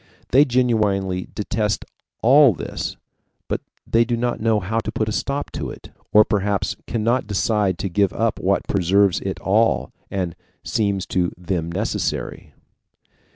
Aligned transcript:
They 0.29 0.45
genuinely 0.45 1.27
detest 1.35 1.85
all 2.23 2.53
this, 2.55 2.97
but 3.47 3.61
they 3.85 4.03
do 4.03 4.17
not 4.17 4.39
know 4.39 4.59
how 4.59 4.79
to 4.79 4.91
put 4.91 5.07
a 5.07 5.11
stop 5.11 5.51
to 5.51 5.69
it, 5.69 5.91
or 6.11 6.25
perhaps 6.25 6.75
cannot 6.87 7.27
decide 7.27 7.77
to 7.77 7.87
give 7.87 8.11
up 8.11 8.39
what 8.39 8.67
preserves 8.67 9.19
it 9.19 9.39
all, 9.41 9.91
and 10.09 10.35
seems 10.63 11.05
to 11.13 11.31
them 11.37 11.71
necessary. 11.71 12.55